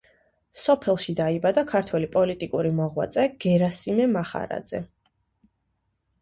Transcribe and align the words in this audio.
სოფელში 0.59 1.13
დაიბადა 1.19 1.63
ქართველი 1.71 2.09
პოლიტიკური 2.15 2.71
მოღვაწე 2.79 3.27
გერასიმე 3.45 4.09
მახარაძე. 4.15 4.83